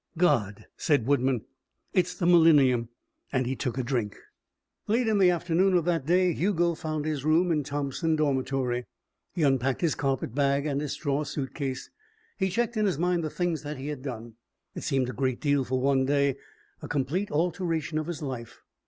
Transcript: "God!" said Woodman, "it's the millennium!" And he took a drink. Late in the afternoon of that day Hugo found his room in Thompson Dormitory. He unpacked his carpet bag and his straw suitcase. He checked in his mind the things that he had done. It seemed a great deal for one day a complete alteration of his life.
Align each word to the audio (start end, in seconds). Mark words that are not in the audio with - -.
"God!" 0.17 0.65
said 0.77 1.05
Woodman, 1.05 1.41
"it's 1.93 2.15
the 2.15 2.25
millennium!" 2.25 2.89
And 3.31 3.45
he 3.45 3.55
took 3.55 3.77
a 3.77 3.83
drink. 3.83 4.15
Late 4.87 5.07
in 5.07 5.19
the 5.19 5.29
afternoon 5.29 5.75
of 5.75 5.85
that 5.85 6.07
day 6.07 6.33
Hugo 6.33 6.73
found 6.73 7.05
his 7.05 7.23
room 7.23 7.51
in 7.51 7.63
Thompson 7.63 8.15
Dormitory. 8.15 8.85
He 9.31 9.43
unpacked 9.43 9.81
his 9.81 9.93
carpet 9.93 10.33
bag 10.33 10.65
and 10.65 10.81
his 10.81 10.93
straw 10.93 11.23
suitcase. 11.23 11.91
He 12.39 12.49
checked 12.49 12.77
in 12.77 12.87
his 12.87 12.97
mind 12.97 13.23
the 13.23 13.29
things 13.29 13.61
that 13.61 13.77
he 13.77 13.89
had 13.89 14.01
done. 14.01 14.37
It 14.73 14.81
seemed 14.81 15.07
a 15.07 15.13
great 15.13 15.39
deal 15.39 15.63
for 15.63 15.79
one 15.79 16.05
day 16.07 16.37
a 16.81 16.87
complete 16.87 17.29
alteration 17.31 17.99
of 17.99 18.07
his 18.07 18.23
life. 18.23 18.63